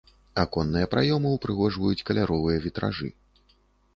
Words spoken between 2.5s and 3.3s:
вітражы.